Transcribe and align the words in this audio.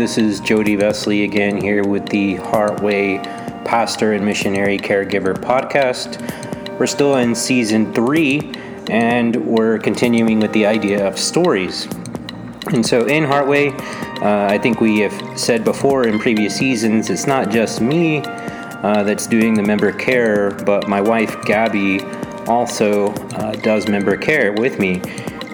This 0.00 0.16
is 0.16 0.40
Jody 0.40 0.78
Vesely 0.78 1.24
again 1.24 1.60
here 1.60 1.86
with 1.86 2.08
the 2.08 2.36
Heartway 2.36 3.22
Pastor 3.66 4.14
and 4.14 4.24
Missionary 4.24 4.78
Caregiver 4.78 5.34
podcast. 5.34 6.18
We're 6.78 6.86
still 6.86 7.16
in 7.16 7.34
season 7.34 7.92
three 7.92 8.50
and 8.88 9.36
we're 9.36 9.78
continuing 9.78 10.40
with 10.40 10.54
the 10.54 10.64
idea 10.64 11.06
of 11.06 11.18
stories. 11.18 11.84
And 12.72 12.84
so 12.84 13.04
in 13.04 13.24
Heartway, 13.24 13.78
uh, 14.22 14.46
I 14.50 14.56
think 14.56 14.80
we 14.80 15.00
have 15.00 15.38
said 15.38 15.64
before 15.64 16.08
in 16.08 16.18
previous 16.18 16.56
seasons, 16.56 17.10
it's 17.10 17.26
not 17.26 17.50
just 17.50 17.82
me 17.82 18.22
uh, 18.24 19.02
that's 19.02 19.26
doing 19.26 19.52
the 19.52 19.62
member 19.62 19.92
care, 19.92 20.50
but 20.50 20.88
my 20.88 21.02
wife 21.02 21.44
Gabby 21.44 22.00
also 22.46 23.12
uh, 23.34 23.52
does 23.56 23.86
member 23.86 24.16
care 24.16 24.54
with 24.54 24.78
me. 24.78 25.02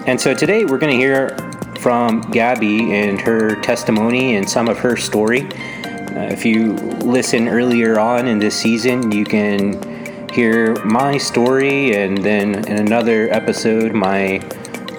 And 0.05 0.21
so 0.21 0.33
today 0.33 0.63
we're 0.63 0.77
going 0.77 0.93
to 0.93 0.97
hear 0.97 1.46
from 1.77 2.21
Gabby 2.31 2.93
and 2.93 3.19
her 3.21 3.55
testimony 3.61 4.35
and 4.35 4.49
some 4.49 4.67
of 4.67 4.77
her 4.79 4.97
story. 4.97 5.43
Uh, 5.43 6.29
if 6.31 6.45
you 6.45 6.73
listen 6.73 7.47
earlier 7.47 7.99
on 7.99 8.27
in 8.27 8.39
this 8.39 8.55
season, 8.55 9.11
you 9.11 9.23
can 9.23 10.29
hear 10.31 10.75
my 10.83 11.17
story, 11.17 11.95
and 11.95 12.17
then 12.17 12.67
in 12.67 12.77
another 12.77 13.29
episode, 13.31 13.93
my 13.93 14.39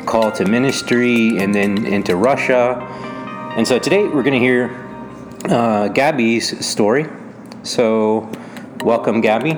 call 0.06 0.32
to 0.32 0.44
ministry, 0.44 1.38
and 1.38 1.54
then 1.54 1.84
into 1.86 2.16
Russia. 2.16 2.76
And 3.56 3.66
so 3.66 3.78
today 3.78 4.04
we're 4.04 4.22
going 4.22 4.32
to 4.32 4.38
hear 4.38 4.88
uh, 5.44 5.88
Gabby's 5.88 6.64
story. 6.64 7.06
So, 7.62 8.30
welcome, 8.80 9.20
Gabby. 9.20 9.54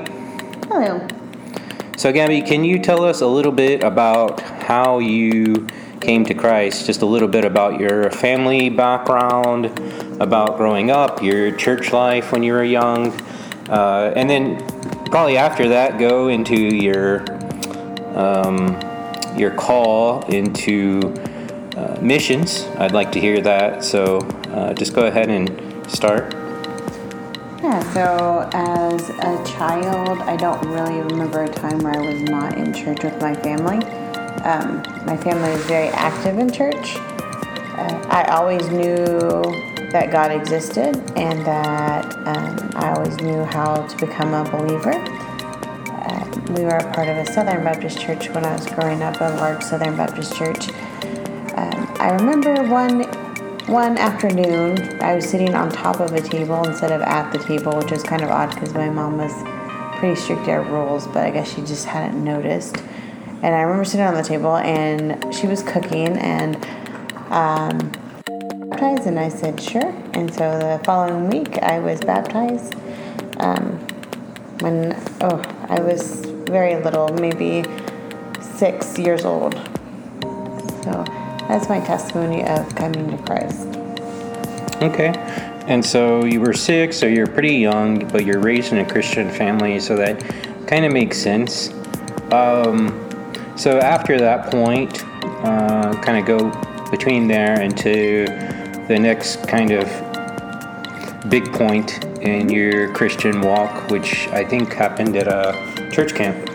Hello. 0.69 1.07
So, 1.97 2.13
Gabby, 2.13 2.43
can 2.43 2.65
you 2.65 2.79
tell 2.79 3.05
us 3.05 3.21
a 3.21 3.27
little 3.27 3.53
bit 3.53 3.83
about 3.83 4.41
how 4.41 4.99
you 4.99 5.67
came 6.01 6.25
to 6.25 6.35
Christ, 6.35 6.87
just 6.87 7.03
a 7.03 7.07
little 7.07 7.29
bit 7.29 7.45
about 7.45 7.79
your 7.79 8.11
family 8.11 8.71
background, 8.71 9.67
about 10.21 10.57
growing 10.57 10.91
up, 10.91 11.23
your 11.23 11.55
church 11.55 11.93
life 11.93 12.33
when 12.33 12.43
you 12.43 12.53
were 12.53 12.65
young, 12.65 13.13
uh, 13.69 14.13
and 14.17 14.29
then 14.29 14.59
probably 15.07 15.37
after 15.37 15.69
that 15.69 15.99
go 15.99 16.29
into 16.29 16.57
your 16.57 17.25
um, 18.17 18.79
your 19.37 19.53
call 19.53 20.25
into 20.27 21.15
uh, 21.77 21.99
missions. 22.01 22.67
I'd 22.79 22.93
like 22.93 23.13
to 23.13 23.21
hear 23.21 23.41
that. 23.43 23.85
So 23.85 24.19
uh, 24.49 24.75
just 24.75 24.95
go 24.95 25.07
ahead 25.07 25.29
and 25.29 25.49
start. 25.91 26.35
Yeah, 27.63 27.81
so 27.93 28.51
as 28.55 29.11
a 29.11 29.45
child, 29.45 30.19
I 30.23 30.37
don't 30.37 30.61
really 30.67 31.01
remember 31.03 31.45
a 31.45 31.49
time 31.49 31.79
where 31.81 31.95
I 31.95 32.01
was 32.01 32.23
not 32.23 32.57
in 32.57 32.73
church 32.73 33.05
with 33.05 33.21
my 33.21 33.35
family. 33.35 33.79
Um, 34.45 34.83
my 35.05 35.17
family 35.17 35.51
is 35.51 35.65
very 35.67 35.89
active 35.89 36.39
in 36.39 36.51
church. 36.51 36.97
Uh, 36.97 38.07
I 38.09 38.25
always 38.31 38.69
knew 38.71 39.07
that 39.91 40.11
God 40.11 40.31
existed 40.31 40.97
and 41.17 41.45
that 41.45 42.15
um, 42.27 42.71
I 42.75 42.93
always 42.93 43.17
knew 43.21 43.45
how 43.45 43.87
to 43.87 43.97
become 44.07 44.33
a 44.33 44.49
believer. 44.51 44.93
Uh, 44.93 46.53
we 46.57 46.65
were 46.65 46.77
a 46.77 46.93
part 46.95 47.09
of 47.09 47.17
a 47.17 47.27
Southern 47.27 47.65
Baptist 47.65 48.01
church 48.01 48.29
when 48.31 48.45
I 48.45 48.53
was 48.53 48.67
growing 48.67 49.03
up, 49.03 49.21
a 49.21 49.35
large 49.37 49.63
Southern 49.63 49.97
Baptist 49.97 50.35
church. 50.35 50.69
Um, 51.57 51.97
I 51.99 52.17
remember 52.19 52.65
one 52.69 53.05
one 53.67 53.99
afternoon 53.99 55.01
I 55.01 55.15
was 55.15 55.29
sitting 55.29 55.55
on 55.55 55.71
top 55.71 56.01
of 56.01 56.13
a 56.13 56.21
table 56.21 56.65
instead 56.65 56.91
of 56.91 57.03
at 57.03 57.31
the 57.31 57.39
table, 57.39 57.77
which 57.77 57.91
was 57.91 58.03
kind 58.03 58.23
of 58.23 58.31
odd 58.31 58.53
because 58.55 58.75
my 58.75 58.91
mom 58.91 59.19
was 59.19 59.33
pretty 60.01 60.21
strict 60.21 60.49
at 60.49 60.67
rules, 60.71 61.07
but 61.07 61.19
I 61.19 61.31
guess 61.31 61.55
she 61.55 61.61
just 61.61 61.87
hadn't 61.87 62.25
noticed. 62.25 62.83
And 63.43 63.55
I 63.55 63.63
remember 63.63 63.85
sitting 63.85 64.07
on 64.07 64.15
the 64.15 64.23
table 64.23 64.57
and 64.57 65.35
she 65.35 65.47
was 65.47 65.63
cooking 65.63 66.19
and 66.19 66.57
um, 67.31 67.79
baptized, 68.71 69.07
and 69.07 69.19
I 69.19 69.29
said 69.29 69.61
sure. 69.61 69.89
And 70.13 70.33
so 70.33 70.59
the 70.59 70.81
following 70.85 71.29
week 71.29 71.59
I 71.63 71.79
was 71.79 72.01
baptized. 72.01 72.75
Um, 73.39 73.79
when 74.61 74.95
oh 75.23 75.43
I 75.69 75.81
was 75.81 76.27
very 76.49 76.77
little, 76.83 77.09
maybe 77.15 77.65
six 78.41 78.99
years 78.99 79.25
old. 79.25 79.55
So 80.83 81.05
that's 81.49 81.69
my 81.69 81.81
testimony 81.81 82.45
of 82.47 82.75
coming 82.75 83.11
to 83.11 83.23
Christ. 83.25 83.69
Okay. 84.83 85.13
And 85.67 85.85
so 85.85 86.25
you 86.25 86.41
were 86.41 86.53
six, 86.53 86.97
so 86.99 87.07
you're 87.07 87.27
pretty 87.27 87.55
young, 87.55 88.07
but 88.09 88.25
you're 88.25 88.41
raised 88.41 88.73
in 88.73 88.79
a 88.79 88.89
Christian 88.89 89.31
family, 89.31 89.79
so 89.79 89.95
that 89.97 90.21
kind 90.67 90.85
of 90.85 90.93
makes 90.93 91.19
sense. 91.19 91.71
Um, 92.33 93.00
so 93.61 93.79
after 93.79 94.19
that 94.19 94.51
point, 94.51 95.05
uh, 95.45 95.95
kind 96.01 96.17
of 96.17 96.25
go 96.25 96.91
between 96.91 97.29
there 97.29 97.61
into 97.61 98.25
the 98.89 98.99
next 98.99 99.47
kind 99.47 99.71
of 99.71 99.87
big 101.29 101.53
point 101.53 102.03
in 102.23 102.49
your 102.49 102.91
Christian 102.95 103.43
walk, 103.43 103.91
which 103.91 104.29
I 104.29 104.45
think 104.47 104.73
happened 104.73 105.15
at 105.15 105.29
a 105.29 105.91
church 105.93 106.15
camp. 106.15 106.49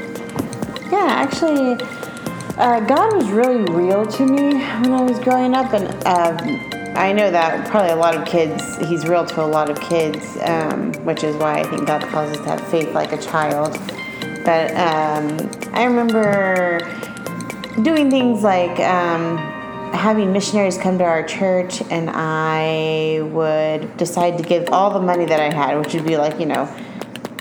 Yeah, 0.92 1.06
actually, 1.06 1.74
uh, 2.58 2.80
God 2.80 3.14
was 3.14 3.30
really 3.30 3.62
real 3.72 4.08
to 4.08 4.26
me 4.26 4.56
when 4.56 4.92
I 4.92 5.02
was 5.04 5.20
growing 5.20 5.54
up, 5.54 5.74
and 5.74 5.88
um, 6.08 6.98
I 6.98 7.14
know 7.14 7.30
that 7.30 7.68
probably 7.68 7.92
a 7.92 7.96
lot 7.96 8.16
of 8.16 8.26
kids, 8.26 8.78
He's 8.78 9.06
real 9.06 9.28
to 9.28 9.44
a 9.44 9.46
lot 9.46 9.70
of 9.70 9.80
kids, 9.80 10.40
um, 10.42 10.92
which 11.06 11.24
is 11.24 11.36
why 11.36 11.60
I 11.60 11.64
think 11.66 11.86
God 11.86 12.02
calls 12.02 12.32
us 12.32 12.38
to 12.38 12.46
have 12.46 12.68
faith 12.68 12.96
like 12.96 13.12
a 13.12 13.22
child. 13.22 13.80
But 14.46 14.72
um, 14.76 15.52
I 15.74 15.86
remember 15.86 16.80
doing 17.82 18.10
things 18.12 18.44
like 18.44 18.80
um, 18.80 19.38
having 19.92 20.32
missionaries 20.32 20.78
come 20.78 20.98
to 21.00 21.04
our 21.04 21.24
church, 21.24 21.82
and 21.90 22.10
I 22.14 23.22
would 23.32 23.98
decide 23.98 24.38
to 24.38 24.44
give 24.44 24.70
all 24.70 24.92
the 24.92 25.02
money 25.02 25.26
that 25.26 25.40
I 25.40 25.54
had, 25.54 25.78
which 25.80 25.94
would 25.94 26.06
be 26.06 26.18
like, 26.18 26.40
you 26.40 26.46
know, 26.46 26.66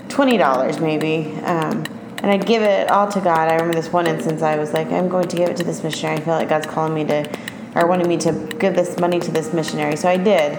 $20 0.08 0.80
maybe. 0.80 1.32
Um, 1.42 1.84
and 2.18 2.32
I'd 2.32 2.46
give 2.46 2.62
it 2.62 2.88
all 2.90 3.06
to 3.10 3.20
God. 3.20 3.48
I 3.48 3.56
remember 3.56 3.74
this 3.74 3.92
one 3.92 4.06
instance 4.06 4.40
I 4.40 4.56
was 4.56 4.72
like, 4.72 4.90
I'm 4.90 5.08
going 5.08 5.28
to 5.28 5.36
give 5.36 5.50
it 5.50 5.58
to 5.58 5.64
this 5.64 5.82
missionary. 5.82 6.16
I 6.16 6.20
feel 6.20 6.34
like 6.34 6.48
God's 6.48 6.66
calling 6.66 6.94
me 6.94 7.04
to, 7.04 7.30
or 7.74 7.86
wanted 7.86 8.06
me 8.06 8.16
to 8.18 8.32
give 8.58 8.74
this 8.74 8.98
money 8.98 9.20
to 9.20 9.30
this 9.30 9.52
missionary. 9.52 9.96
So 9.96 10.08
I 10.08 10.16
did. 10.16 10.52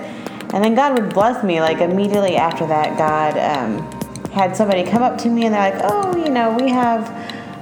And 0.54 0.64
then 0.64 0.76
God 0.76 1.00
would 1.00 1.12
bless 1.12 1.44
me. 1.44 1.60
Like 1.60 1.80
immediately 1.80 2.36
after 2.36 2.68
that, 2.68 2.98
God 3.00 3.36
um, 3.38 4.05
had 4.36 4.54
somebody 4.54 4.84
come 4.84 5.02
up 5.02 5.18
to 5.18 5.30
me 5.30 5.46
and 5.46 5.56
they're 5.56 5.72
like, 5.72 5.82
oh, 5.86 6.14
you 6.18 6.30
know, 6.30 6.54
we 6.60 6.70
have 6.70 7.08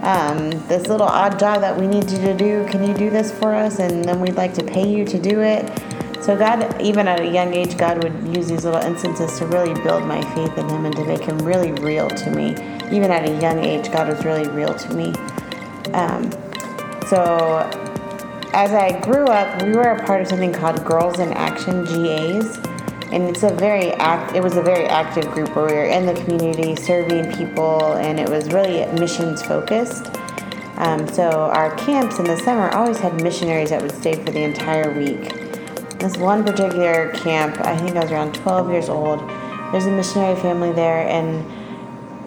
um, 0.04 0.50
this 0.68 0.88
little 0.88 1.06
odd 1.06 1.38
job 1.38 1.62
that 1.62 1.80
we 1.80 1.86
need 1.86 2.10
you 2.10 2.18
to 2.18 2.34
do. 2.34 2.66
Can 2.68 2.84
you 2.84 2.96
do 2.96 3.12
this 3.12 3.32
for 3.32 3.54
us? 3.54 3.78
And 3.78 4.04
then 4.04 4.20
we'd 4.20 4.34
like 4.34 4.56
to 4.56 4.64
pay 4.64 4.88
you 4.88 5.06
to 5.06 5.20
do 5.20 5.42
it. 5.42 5.70
So 6.24 6.36
God, 6.36 6.82
even 6.82 7.08
at 7.08 7.20
a 7.20 7.28
young 7.28 7.54
age, 7.54 7.78
God 7.78 8.04
would 8.04 8.36
use 8.36 8.48
these 8.48 8.66
little 8.66 8.82
instances 8.82 9.38
to 9.38 9.46
really 9.46 9.80
build 9.84 10.06
my 10.06 10.20
faith 10.34 10.58
in 10.58 10.68
Him 10.68 10.86
and 10.86 10.96
to 10.96 11.06
make 11.06 11.22
Him 11.22 11.38
really 11.40 11.74
real 11.74 12.10
to 12.10 12.32
me. 12.32 12.54
Even 12.92 13.12
at 13.12 13.30
a 13.30 13.40
young 13.40 13.64
age, 13.64 13.92
God 13.92 14.08
was 14.08 14.26
really 14.26 14.50
real 14.50 14.74
to 14.74 14.94
me. 14.96 15.14
Um, 15.94 16.32
so 17.08 17.70
as 18.54 18.72
I 18.72 19.00
grew 19.02 19.26
up, 19.26 19.62
we 19.62 19.74
were 19.74 19.92
a 19.92 20.04
part 20.08 20.24
of 20.24 20.28
something 20.28 20.52
called 20.52 20.84
Girls 20.84 21.20
in 21.20 21.34
Action 21.34 21.86
GAs 21.86 22.58
and 23.14 23.30
it's 23.30 23.44
a 23.44 23.54
very 23.54 23.92
act. 23.92 24.36
It 24.36 24.42
was 24.42 24.58
a 24.58 24.62
very 24.62 24.86
active 24.86 25.30
group 25.32 25.56
where 25.56 25.68
we 25.68 25.74
were 25.74 25.86
in 25.86 26.08
the 26.08 26.16
community 26.16 26.76
serving 26.76 27.32
people, 27.34 27.94
and 27.94 28.20
it 28.20 28.28
was 28.28 28.52
really 28.52 28.84
missions 29.00 29.44
focused. 29.44 30.08
Um, 30.78 31.08
so 31.08 31.30
our 31.30 31.76
camps 31.76 32.18
in 32.18 32.26
the 32.26 32.38
summer 32.38 32.70
always 32.70 32.98
had 32.98 33.22
missionaries 33.22 33.70
that 33.70 33.84
would 33.84 33.92
stay 33.92 34.16
for 34.16 34.32
the 34.32 34.42
entire 34.42 34.92
week. 34.98 35.30
This 36.00 36.18
one 36.18 36.44
particular 36.44 37.12
camp, 37.12 37.64
I 37.64 37.78
think 37.78 37.96
I 37.96 38.02
was 38.02 38.12
around 38.12 38.34
12 38.34 38.72
years 38.72 38.90
old. 38.90 39.20
There's 39.72 39.86
a 39.86 39.92
missionary 39.92 40.36
family 40.42 40.72
there, 40.72 41.08
and 41.08 41.46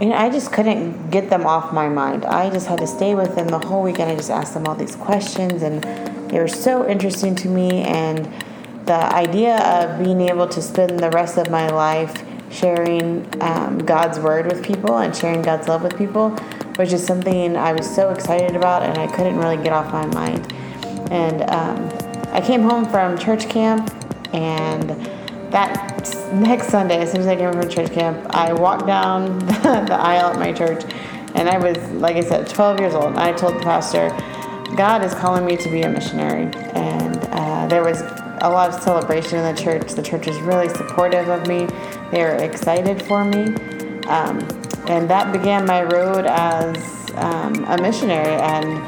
you 0.00 0.10
know, 0.10 0.16
I 0.16 0.30
just 0.30 0.52
couldn't 0.52 1.10
get 1.10 1.30
them 1.30 1.46
off 1.46 1.72
my 1.72 1.88
mind. 1.88 2.24
I 2.24 2.48
just 2.50 2.68
had 2.68 2.78
to 2.78 2.86
stay 2.86 3.16
with 3.16 3.34
them 3.34 3.48
the 3.48 3.58
whole 3.58 3.82
weekend. 3.82 4.12
I 4.12 4.14
just 4.14 4.30
asked 4.30 4.54
them 4.54 4.68
all 4.68 4.76
these 4.76 4.94
questions, 4.94 5.62
and 5.62 5.82
they 6.30 6.38
were 6.38 6.46
so 6.46 6.88
interesting 6.88 7.34
to 7.36 7.48
me. 7.48 7.82
And 7.82 8.32
the 8.86 9.14
idea 9.14 9.58
of 9.58 10.02
being 10.02 10.20
able 10.20 10.46
to 10.46 10.62
spend 10.62 11.00
the 11.00 11.10
rest 11.10 11.38
of 11.38 11.50
my 11.50 11.68
life 11.68 12.24
sharing 12.50 13.26
um, 13.42 13.78
God's 13.78 14.18
word 14.20 14.46
with 14.46 14.64
people 14.64 14.98
and 14.98 15.14
sharing 15.14 15.42
God's 15.42 15.66
love 15.66 15.82
with 15.82 15.98
people 15.98 16.36
was 16.78 16.90
just 16.90 17.04
something 17.04 17.56
I 17.56 17.72
was 17.72 17.92
so 17.92 18.10
excited 18.10 18.54
about 18.54 18.84
and 18.84 18.96
I 18.96 19.08
couldn't 19.08 19.38
really 19.38 19.56
get 19.56 19.72
off 19.72 19.92
my 19.92 20.06
mind. 20.06 20.52
And 21.10 21.42
um, 21.50 22.32
I 22.32 22.40
came 22.40 22.62
home 22.62 22.84
from 22.84 23.18
church 23.18 23.48
camp 23.48 23.90
and 24.32 24.90
that 25.50 26.32
next 26.34 26.68
Sunday, 26.68 26.98
as 26.98 27.10
soon 27.10 27.22
as 27.22 27.26
I 27.26 27.34
came 27.34 27.52
from 27.52 27.68
church 27.68 27.90
camp, 27.90 28.24
I 28.30 28.52
walked 28.52 28.86
down 28.86 29.38
the 29.46 29.96
aisle 29.98 30.30
at 30.30 30.38
my 30.38 30.52
church 30.52 30.84
and 31.34 31.48
I 31.48 31.58
was, 31.58 31.76
like 31.90 32.16
I 32.16 32.20
said, 32.20 32.48
12 32.48 32.80
years 32.80 32.94
old. 32.94 33.06
And 33.06 33.18
I 33.18 33.32
told 33.32 33.56
the 33.56 33.60
pastor, 33.60 34.10
God 34.76 35.04
is 35.04 35.12
calling 35.14 35.44
me 35.44 35.56
to 35.56 35.70
be 35.70 35.82
a 35.82 35.88
missionary. 35.88 36.44
And 36.74 37.16
uh, 37.30 37.66
there 37.66 37.82
was 37.82 38.00
a 38.46 38.50
lot 38.50 38.72
of 38.72 38.80
celebration 38.80 39.38
in 39.38 39.54
the 39.54 39.60
church. 39.60 39.92
The 39.92 40.02
church 40.02 40.28
is 40.28 40.38
really 40.40 40.68
supportive 40.68 41.28
of 41.28 41.46
me. 41.48 41.66
They 42.12 42.22
are 42.22 42.36
excited 42.36 43.02
for 43.02 43.24
me. 43.24 43.54
Um, 44.06 44.38
and 44.88 45.10
that 45.10 45.32
began 45.32 45.66
my 45.66 45.82
road 45.82 46.26
as 46.26 46.76
um, 47.16 47.64
a 47.64 47.76
missionary. 47.82 48.34
And 48.34 48.78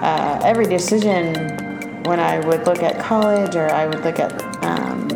uh, 0.00 0.40
every 0.42 0.66
decision 0.66 1.34
when 2.04 2.18
I 2.18 2.40
would 2.40 2.66
look 2.66 2.82
at 2.82 2.98
college 2.98 3.54
or 3.54 3.70
I 3.70 3.86
would 3.86 4.02
look 4.02 4.18
at 4.18 4.32
um, 4.64 5.08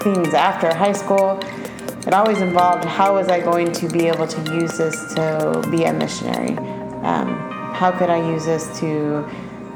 things 0.00 0.32
after 0.32 0.74
high 0.74 0.92
school. 0.92 1.40
It 2.06 2.14
always 2.14 2.40
involved 2.40 2.84
how 2.84 3.14
was 3.14 3.28
I 3.28 3.40
going 3.40 3.72
to 3.72 3.88
be 3.88 4.08
able 4.08 4.26
to 4.26 4.54
use 4.54 4.78
this 4.78 5.14
to 5.14 5.62
be 5.70 5.84
a 5.84 5.92
missionary? 5.92 6.56
Um, 7.04 7.50
how 7.74 7.92
could 7.92 8.10
I 8.10 8.26
use 8.30 8.46
this 8.46 8.78
to 8.80 9.28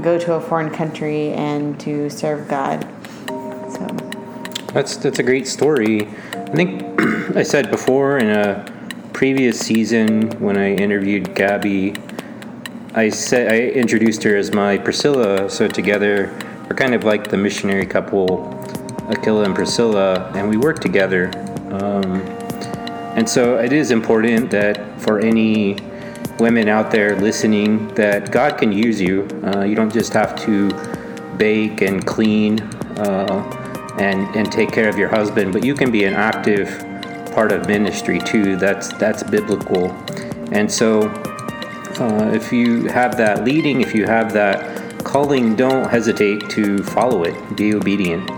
go 0.02 0.18
to 0.18 0.34
a 0.34 0.40
foreign 0.40 0.70
country 0.70 1.32
and 1.32 1.78
to 1.80 2.10
serve 2.10 2.48
God? 2.48 2.82
So 3.72 3.86
that's 4.72 4.96
that's 4.96 5.18
a 5.18 5.22
great 5.22 5.46
story. 5.46 6.06
I 6.32 6.52
think 6.54 7.00
I 7.36 7.42
said 7.42 7.70
before 7.70 8.18
in 8.18 8.30
a 8.30 8.64
previous 9.12 9.58
season 9.58 10.30
when 10.40 10.56
I 10.56 10.74
interviewed 10.74 11.34
Gabby, 11.34 11.94
I 12.94 13.08
said 13.08 13.52
I 13.52 13.58
introduced 13.68 14.22
her 14.24 14.36
as 14.36 14.52
my 14.52 14.78
Priscilla. 14.78 15.48
So 15.48 15.68
together 15.68 16.36
we're 16.68 16.76
kind 16.76 16.94
of 16.94 17.04
like 17.04 17.28
the 17.28 17.36
missionary 17.36 17.86
couple, 17.86 18.52
Aquila 19.08 19.44
and 19.44 19.54
Priscilla, 19.54 20.32
and 20.34 20.48
we 20.48 20.56
work 20.56 20.80
together. 20.80 21.30
Um, 21.70 22.20
and 23.16 23.28
so 23.28 23.56
it 23.58 23.72
is 23.72 23.90
important 23.92 24.50
that 24.50 25.00
for 25.00 25.20
any 25.20 25.76
women 26.38 26.68
out 26.68 26.90
there 26.90 27.16
listening, 27.16 27.88
that 27.94 28.30
God 28.30 28.58
can 28.58 28.72
use 28.72 29.00
you. 29.00 29.26
Uh, 29.44 29.62
you 29.64 29.74
don't 29.74 29.92
just 29.92 30.12
have 30.12 30.36
to 30.44 30.70
bake 31.36 31.82
and 31.82 32.06
clean 32.06 32.60
uh, 32.98 33.94
and 33.98 34.34
and 34.36 34.50
take 34.50 34.72
care 34.72 34.88
of 34.88 34.98
your 34.98 35.08
husband, 35.08 35.52
but 35.52 35.64
you 35.64 35.74
can 35.74 35.90
be 35.90 36.04
an 36.04 36.14
active 36.14 36.68
part 37.32 37.52
of 37.52 37.66
ministry 37.66 38.18
too. 38.18 38.56
That's 38.56 38.88
that's 38.94 39.22
biblical. 39.22 39.90
And 40.52 40.70
so, 40.70 41.08
uh, 41.98 42.30
if 42.34 42.52
you 42.52 42.86
have 42.86 43.16
that 43.16 43.44
leading, 43.44 43.80
if 43.80 43.94
you 43.94 44.04
have 44.06 44.32
that 44.32 45.04
calling, 45.04 45.56
don't 45.56 45.88
hesitate 45.88 46.48
to 46.50 46.78
follow 46.82 47.24
it. 47.24 47.56
Be 47.56 47.74
obedient. 47.74 48.30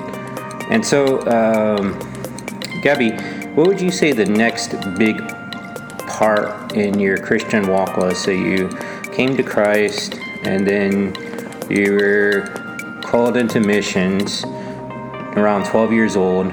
And 0.71 0.85
so, 0.85 1.21
um, 1.29 1.99
Gabby, 2.83 3.11
what 3.55 3.67
would 3.67 3.81
you 3.81 3.91
say 3.91 4.13
the 4.13 4.27
next 4.27 4.75
big 4.99 5.17
part 6.19 6.75
in 6.75 6.99
your 6.99 7.17
Christian 7.17 7.69
walk 7.69 7.97
was? 7.97 8.21
So 8.21 8.33
you 8.33 8.69
came 9.13 9.37
to 9.37 9.43
Christ, 9.45 10.17
and 10.43 10.67
then 10.67 11.15
you 11.71 11.93
were 11.93 13.01
called 13.03 13.37
into 13.37 13.61
missions 13.61 14.45
around 15.37 15.67
12 15.67 15.93
years 15.93 16.17
old. 16.17 16.47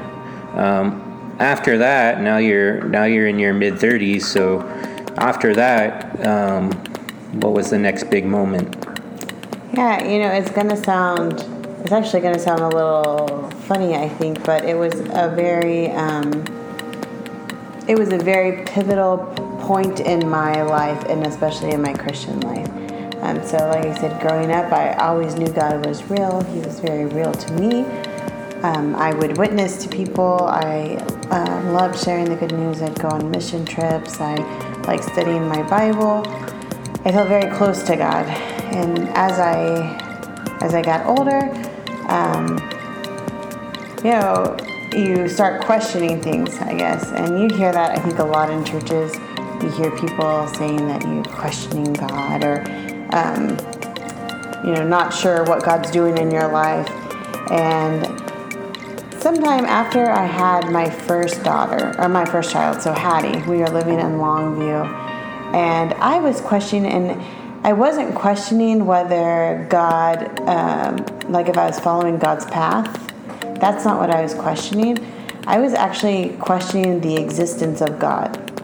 Um, 0.53 1.35
after 1.39 1.79
that, 1.79 2.21
now 2.21 2.37
you're 2.37 2.83
now 2.83 3.05
you're 3.05 3.27
in 3.27 3.39
your 3.39 3.53
mid 3.53 3.73
30s. 3.73 4.21
So 4.21 4.61
after 5.17 5.55
that, 5.55 6.25
um, 6.25 6.71
what 7.41 7.53
was 7.53 7.71
the 7.71 7.79
next 7.79 8.05
big 8.05 8.25
moment? 8.25 8.75
Yeah, 9.73 10.07
you 10.07 10.19
know, 10.19 10.29
it's 10.29 10.51
gonna 10.51 10.77
sound. 10.77 11.33
It's 11.83 11.91
actually 11.91 12.21
gonna 12.21 12.39
sound 12.39 12.61
a 12.61 12.69
little 12.69 13.49
funny, 13.67 13.95
I 13.95 14.07
think, 14.07 14.43
but 14.45 14.63
it 14.63 14.77
was 14.77 14.93
a 14.99 15.33
very. 15.35 15.91
Um, 15.91 16.45
it 17.87 17.99
was 17.99 18.11
a 18.11 18.17
very 18.17 18.63
pivotal 18.65 19.17
point 19.65 19.99
in 19.99 20.29
my 20.29 20.61
life, 20.61 21.05
and 21.05 21.25
especially 21.25 21.71
in 21.71 21.81
my 21.81 21.93
Christian 21.93 22.39
life. 22.41 22.69
Um, 23.23 23.43
so, 23.43 23.57
like 23.57 23.85
I 23.85 23.95
said, 23.99 24.21
growing 24.21 24.51
up, 24.51 24.71
I 24.71 24.93
always 24.93 25.35
knew 25.35 25.47
God 25.47 25.85
was 25.85 26.03
real. 26.09 26.43
He 26.43 26.59
was 26.59 26.79
very 26.79 27.05
real 27.05 27.33
to 27.33 27.53
me. 27.53 27.81
Um, 28.61 28.95
I 28.95 29.13
would 29.13 29.37
witness 29.37 29.83
to 29.83 29.89
people. 29.89 30.43
I 30.43 30.95
uh, 31.31 31.71
loved 31.71 31.99
sharing 31.99 32.25
the 32.25 32.35
good 32.35 32.51
news. 32.51 32.81
I'd 32.81 32.99
go 32.99 33.09
on 33.09 33.31
mission 33.31 33.65
trips. 33.65 34.21
I 34.21 34.35
like 34.83 35.01
studying 35.01 35.47
my 35.47 35.63
Bible. 35.63 36.23
I 37.03 37.11
felt 37.11 37.27
very 37.27 37.51
close 37.55 37.83
to 37.83 37.95
God. 37.95 38.27
And 38.73 39.09
as 39.09 39.39
I 39.39 40.01
as 40.61 40.73
I 40.73 40.81
got 40.81 41.05
older, 41.05 41.41
um, 42.07 42.57
you 44.03 44.11
know, 44.11 44.57
you 44.93 45.27
start 45.27 45.63
questioning 45.63 46.21
things, 46.21 46.57
I 46.59 46.73
guess. 46.73 47.11
And 47.11 47.39
you 47.39 47.57
hear 47.57 47.71
that, 47.71 47.91
I 47.91 47.99
think, 48.01 48.19
a 48.19 48.23
lot 48.23 48.49
in 48.49 48.63
churches. 48.63 49.15
You 49.61 49.69
hear 49.71 49.91
people 49.91 50.47
saying 50.47 50.87
that 50.87 51.01
you're 51.03 51.23
questioning 51.23 51.93
God 51.93 52.43
or, 52.43 52.61
um, 53.13 53.49
you 54.65 54.73
know, 54.73 54.87
not 54.87 55.13
sure 55.13 55.43
what 55.43 55.63
God's 55.63 55.91
doing 55.91 56.17
in 56.17 56.31
your 56.31 56.47
life. 56.47 56.89
And 57.51 58.05
sometime 59.21 59.65
after 59.65 60.09
I 60.09 60.25
had 60.25 60.71
my 60.71 60.89
first 60.89 61.43
daughter, 61.43 61.93
or 61.99 62.09
my 62.09 62.25
first 62.25 62.51
child, 62.51 62.81
so 62.81 62.93
Hattie, 62.93 63.37
we 63.49 63.57
were 63.57 63.69
living 63.69 63.99
in 63.99 64.17
Longview, 64.17 64.85
and 65.53 65.93
I 65.95 66.19
was 66.19 66.41
questioning, 66.41 66.91
and 66.91 67.65
I 67.65 67.73
wasn't 67.73 68.15
questioning 68.15 68.85
whether 68.85 69.65
God, 69.69 70.39
um, 70.41 70.97
like 71.31 71.47
if 71.47 71.57
I 71.57 71.67
was 71.67 71.79
following 71.79 72.17
God's 72.17 72.45
path 72.45 73.05
that's 73.59 73.85
not 73.85 73.99
what 73.99 74.09
I 74.09 74.21
was 74.21 74.33
questioning. 74.33 74.97
I 75.47 75.59
was 75.59 75.73
actually 75.73 76.35
questioning 76.39 77.01
the 77.01 77.15
existence 77.15 77.81
of 77.81 77.99
God. 77.99 78.54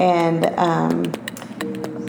And 0.00 0.46
um, 0.58 1.02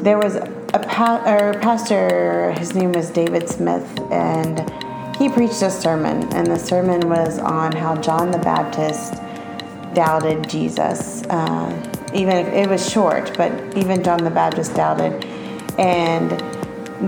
there 0.04 0.18
was 0.18 0.36
a 0.36 0.86
pa- 0.88 1.24
or 1.26 1.60
pastor, 1.60 2.52
his 2.54 2.76
name 2.76 2.92
was 2.92 3.10
David 3.10 3.48
Smith, 3.48 4.00
and 4.12 4.60
he 5.18 5.30
preached 5.30 5.62
a 5.62 5.72
sermon. 5.72 6.24
And 6.34 6.48
the 6.48 6.60
sermon 6.60 7.10
was 7.10 7.40
on 7.40 7.72
how 7.72 7.96
John 7.96 8.32
the 8.32 8.40
Baptist 8.40 9.14
doubted 9.94 10.50
Jesus. 10.50 11.24
Uh, 11.24 11.92
even 12.16 12.38
if 12.38 12.48
it 12.48 12.70
was 12.70 12.90
short, 12.90 13.36
but 13.38 13.52
even 13.78 14.02
John 14.02 14.24
the 14.24 14.32
Baptist 14.32 14.74
doubted. 14.74 15.26
And 15.78 16.32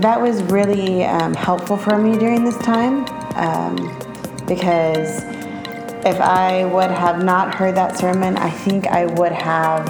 that 0.02 0.20
was 0.20 0.42
really 0.44 1.04
um, 1.04 1.32
helpful 1.32 1.78
for 1.78 1.98
me 1.98 2.18
during 2.18 2.44
this 2.44 2.58
time. 2.58 3.06
Um, 3.34 3.76
because 4.46 5.22
if 6.04 6.20
I 6.20 6.66
would 6.66 6.90
have 6.90 7.24
not 7.24 7.54
heard 7.54 7.74
that 7.76 7.96
sermon, 7.96 8.36
I 8.36 8.50
think 8.50 8.86
I 8.86 9.06
would 9.06 9.32
have, 9.32 9.88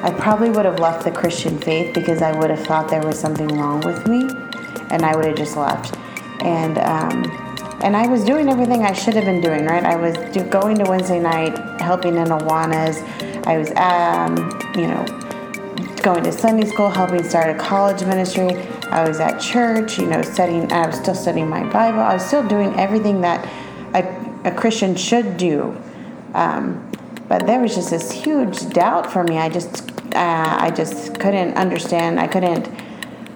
I 0.00 0.12
probably 0.12 0.50
would 0.50 0.64
have 0.64 0.78
left 0.78 1.04
the 1.04 1.10
Christian 1.10 1.58
faith 1.58 1.92
because 1.92 2.22
I 2.22 2.36
would 2.38 2.50
have 2.50 2.64
thought 2.64 2.88
there 2.88 3.02
was 3.02 3.18
something 3.18 3.48
wrong 3.48 3.80
with 3.80 4.06
me 4.06 4.28
and 4.90 5.04
I 5.04 5.16
would 5.16 5.24
have 5.24 5.36
just 5.36 5.56
left. 5.56 5.96
And, 6.40 6.78
um, 6.78 7.24
and 7.82 7.96
I 7.96 8.06
was 8.06 8.24
doing 8.24 8.48
everything 8.48 8.84
I 8.84 8.92
should 8.92 9.14
have 9.14 9.24
been 9.24 9.40
doing, 9.40 9.66
right? 9.66 9.84
I 9.84 9.96
was 9.96 10.16
do, 10.32 10.44
going 10.44 10.78
to 10.78 10.84
Wednesday 10.88 11.18
night, 11.18 11.80
helping 11.80 12.16
in 12.16 12.28
Awanas. 12.28 13.02
I 13.46 13.58
was, 13.58 13.70
um, 13.76 14.36
you 14.76 14.86
know, 14.86 15.04
going 16.02 16.22
to 16.24 16.32
Sunday 16.32 16.66
school, 16.66 16.90
helping 16.90 17.24
start 17.24 17.54
a 17.54 17.58
college 17.58 18.02
ministry. 18.04 18.56
I 18.90 19.06
was 19.06 19.20
at 19.20 19.38
church, 19.38 19.98
you 19.98 20.06
know, 20.06 20.22
studying. 20.22 20.72
I 20.72 20.86
was 20.86 20.96
still 20.96 21.14
studying 21.14 21.48
my 21.48 21.64
Bible. 21.70 22.00
I 22.00 22.14
was 22.14 22.24
still 22.24 22.46
doing 22.46 22.72
everything 22.78 23.20
that 23.22 23.44
a, 23.94 24.48
a 24.48 24.52
Christian 24.52 24.94
should 24.94 25.36
do. 25.36 25.76
Um, 26.34 26.87
but 27.28 27.46
there 27.46 27.60
was 27.60 27.74
just 27.74 27.90
this 27.90 28.10
huge 28.10 28.68
doubt 28.70 29.12
for 29.12 29.22
me. 29.22 29.38
I 29.38 29.48
just, 29.48 29.90
uh, 30.14 30.56
I 30.60 30.70
just 30.70 31.18
couldn't 31.20 31.56
understand. 31.56 32.18
I 32.18 32.26
couldn't 32.26 32.68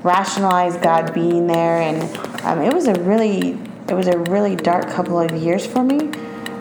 rationalize 0.03 0.77
God 0.79 1.13
being 1.13 1.47
there, 1.47 1.81
and 1.81 2.03
um, 2.45 2.61
it 2.63 2.73
was 2.73 2.89
a 2.89 2.95
really, 3.01 3.59
it 3.89 3.95
was 3.95 4.09
a 4.09 4.19
really 4.19 4.57
dark 4.57 4.89
couple 4.89 5.21
of 5.21 5.31
years 5.33 5.67
for 5.67 5.83
me. 5.83 5.99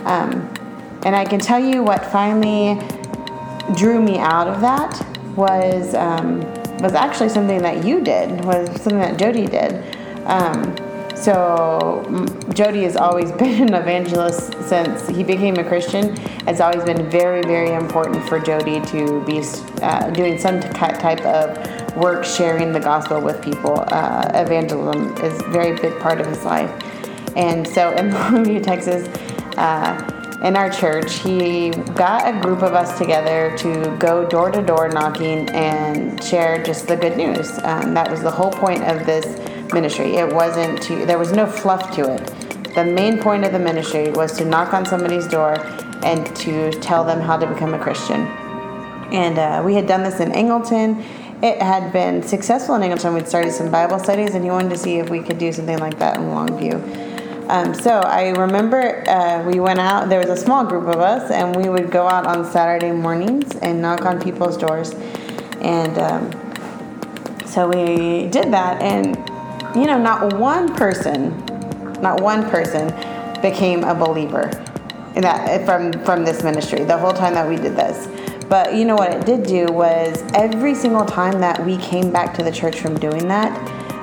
Um, 0.06 0.54
and 1.04 1.16
I 1.16 1.26
can 1.26 1.40
tell 1.40 1.60
you 1.60 1.84
what 1.84 2.06
finally 2.06 2.80
drew 3.76 4.02
me 4.02 4.18
out 4.18 4.48
of 4.48 4.62
that 4.62 5.08
was 5.36 5.96
um, 5.96 6.42
was 6.82 6.94
actually 6.94 7.30
something 7.30 7.62
that 7.62 7.86
you 7.86 8.02
did, 8.02 8.44
was 8.44 8.68
something 8.82 9.00
that 9.00 9.18
Jody 9.18 9.46
did. 9.46 9.74
Um, 10.26 10.76
so 11.22 12.04
Jody 12.54 12.84
has 12.84 12.96
always 12.96 13.32
been 13.44 13.70
an 13.70 13.74
evangelist 13.74 14.54
since 14.68 15.08
he 15.08 15.24
became 15.24 15.58
a 15.58 15.64
Christian. 15.64 16.16
It's 16.48 16.60
always 16.60 16.84
been 16.84 17.10
very, 17.10 17.42
very 17.42 17.74
important 17.74 18.28
for 18.28 18.40
Jody 18.40 18.82
to 18.88 19.24
be 19.26 19.44
uh, 19.82 20.10
doing 20.10 20.38
some 20.38 20.60
type 20.60 21.22
of 21.22 21.96
work 21.96 22.26
sharing 22.26 22.72
the 22.72 22.80
gospel 22.80 23.22
with 23.22 23.42
people. 23.42 23.84
Uh, 23.88 24.32
evangelism 24.34 25.16
is 25.24 25.40
a 25.42 25.50
very 25.50 25.80
big 25.80 26.00
part 26.00 26.20
of 26.20 26.28
his 26.28 26.44
life. 26.44 26.72
And 27.36 27.68
so 27.68 27.92
in 27.92 28.10
Longview, 28.12 28.64
Texas, 28.64 29.08
uh, 29.58 30.22
in 30.44 30.56
our 30.56 30.72
church, 30.72 31.20
he 31.20 31.70
got 31.94 32.28
a 32.28 32.40
group 32.42 32.64
of 32.64 32.74
us 32.74 32.98
together 32.98 33.56
to 33.60 33.96
go 34.00 34.28
door 34.28 34.50
to 34.50 34.62
door 34.62 34.90
knocking 34.90 35.48
and 35.52 36.24
share 36.24 36.64
just 36.64 36.88
the 36.88 36.96
good 36.96 37.16
news. 37.16 37.60
Um, 37.64 37.94
that 37.94 38.10
was 38.10 38.22
the 38.22 38.32
whole 38.32 38.52
point 38.52 38.84
of 38.84 39.06
this 39.06 39.26
ministry. 39.74 40.16
It 40.16 40.34
wasn't 40.34 40.82
to, 40.84 41.06
there 41.06 41.18
was 41.18 41.32
no 41.32 41.46
fluff 41.46 41.94
to 41.96 42.14
it. 42.14 42.74
The 42.76 42.86
main 42.86 43.20
point 43.20 43.44
of 43.44 43.52
the 43.52 43.60
ministry 43.60 44.12
was 44.12 44.38
to 44.38 44.46
knock 44.46 44.74
on 44.74 44.86
somebody's 44.86 45.28
door 45.28 45.56
and 46.04 46.34
to 46.38 46.72
tell 46.80 47.04
them 47.04 47.20
how 47.20 47.38
to 47.38 47.46
become 47.46 47.74
a 47.74 47.80
Christian. 47.80 48.22
And 49.12 49.38
uh, 49.38 49.62
we 49.66 49.76
had 49.76 49.88
done 49.88 50.04
this 50.04 50.20
in 50.20 50.32
Angleton. 50.32 51.04
It 51.44 51.62
had 51.62 51.92
been 51.92 52.24
successful 52.24 52.76
in 52.76 52.82
Angleton. 52.82 53.14
We'd 53.14 53.28
started 53.28 53.52
some 53.52 53.70
Bible 53.72 54.00
studies, 54.00 54.36
and 54.36 54.44
he 54.44 54.50
wanted 54.50 54.70
to 54.70 54.78
see 54.78 55.00
if 55.00 55.10
we 55.10 55.22
could 55.22 55.38
do 55.38 55.52
something 55.52 55.80
like 55.80 56.00
that 56.00 56.18
in 56.18 56.24
Longview. 56.26 57.50
Um, 57.50 57.74
so 57.74 58.00
I 58.00 58.30
remember 58.30 59.04
uh, 59.10 59.44
we 59.44 59.60
went 59.60 59.80
out, 59.80 60.08
there 60.08 60.20
was 60.20 60.30
a 60.30 60.38
small 60.38 60.64
group 60.64 60.88
of 60.88 61.02
us, 61.02 61.30
and 61.30 61.54
we 61.54 61.68
would 61.68 61.92
go 61.92 62.08
out 62.08 62.26
on 62.26 62.50
Saturday 62.50 62.92
mornings 62.94 63.56
and 63.58 63.82
knock 63.82 64.06
on 64.06 64.22
people's 64.22 64.56
doors. 64.56 64.94
And 65.60 65.98
um, 65.98 66.32
so 67.46 67.68
we 67.68 68.28
did 68.28 68.54
that, 68.54 68.82
and 68.82 69.18
you 69.76 69.86
know, 69.86 69.98
not 69.98 70.34
one 70.34 70.74
person, 70.76 71.38
not 72.02 72.22
one 72.22 72.50
person 72.50 72.88
became 73.42 73.84
a 73.84 73.96
believer. 73.96 74.50
in 75.16 75.24
that 75.24 75.66
from 75.66 75.92
from 76.06 76.24
this 76.24 76.44
ministry 76.44 76.84
the 76.84 76.98
whole 76.98 77.14
time 77.14 77.34
that 77.34 77.48
we 77.48 77.56
did 77.56 77.76
this. 77.76 78.08
But 78.48 78.76
you 78.76 78.86
know 78.86 78.96
what 78.96 79.12
it 79.14 79.26
did 79.26 79.44
do 79.48 79.66
was 79.72 80.24
every 80.34 80.76
single 80.76 81.06
time 81.06 81.40
that 81.40 81.66
we 81.66 81.78
came 81.78 82.12
back 82.12 82.34
to 82.36 82.44
the 82.44 82.52
church 82.52 82.80
from 82.80 83.00
doing 83.00 83.28
that, 83.30 83.52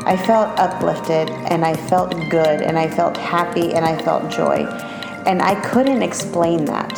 I 0.06 0.16
felt 0.16 0.58
uplifted 0.58 1.28
and 1.50 1.64
I 1.64 1.74
felt 1.74 2.10
good 2.30 2.62
and 2.62 2.78
I 2.78 2.88
felt 2.88 3.16
happy 3.16 3.74
and 3.74 3.84
I 3.84 4.00
felt 4.02 4.30
joy. 4.30 4.64
And 5.26 5.42
I 5.42 5.54
couldn't 5.60 6.02
explain 6.02 6.64
that. 6.66 6.94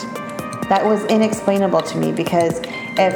That 0.69 0.85
was 0.85 1.05
inexplainable 1.07 1.83
to 1.83 1.99
me 1.99 2.13
because 2.13 2.61
if 2.99 3.15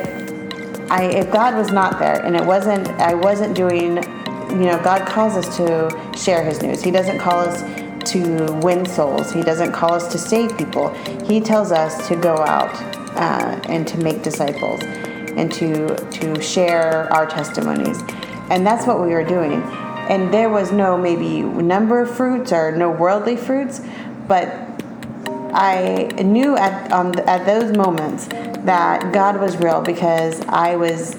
I 0.91 1.05
if 1.05 1.31
God 1.31 1.55
was 1.55 1.71
not 1.71 1.99
there 2.01 2.21
and 2.25 2.35
it 2.35 2.45
wasn't 2.45 2.89
I 3.01 3.15
wasn't 3.15 3.55
doing 3.55 3.99
you 4.61 4.67
know, 4.67 4.83
God 4.83 5.07
calls 5.07 5.37
us 5.37 5.57
to 5.57 6.17
share 6.17 6.45
his 6.45 6.63
news. 6.63 6.83
He 6.83 6.91
doesn't 6.91 7.19
call 7.19 7.41
us 7.41 7.63
to 8.13 8.53
win 8.63 8.87
souls. 8.87 9.33
He 9.33 9.43
doesn't 9.43 9.73
call 9.73 9.95
us 9.95 10.11
to 10.13 10.19
save 10.19 10.57
people. 10.57 10.91
He 11.25 11.41
tells 11.41 11.73
us 11.73 12.07
to 12.09 12.17
go 12.17 12.37
out 12.37 12.75
uh, 13.17 13.61
and 13.69 13.87
to 13.89 13.99
make 13.99 14.23
disciples 14.23 14.81
and 14.83 15.51
to 15.53 15.97
to 15.97 16.41
share 16.41 17.13
our 17.13 17.27
testimonies. 17.27 18.01
And 18.51 18.67
that's 18.67 18.87
what 18.87 19.01
we 19.01 19.09
were 19.09 19.25
doing. 19.25 19.63
And 20.09 20.33
there 20.33 20.51
was 20.51 20.71
no 20.71 20.99
maybe 20.99 21.41
number 21.43 22.01
of 22.01 22.15
fruits 22.15 22.53
or 22.53 22.77
no 22.77 22.91
worldly 22.91 23.37
fruits, 23.37 23.81
but 24.29 24.47
I 25.55 26.11
knew 26.23 26.57
at 26.57 26.93
um, 26.93 27.13
at 27.27 27.47
those 27.47 27.75
moments 27.77 28.27
that 28.65 29.13
God 29.13 29.41
was 29.41 29.57
real 29.57 29.81
because 29.81 30.41
I 30.43 30.77
was 30.77 31.17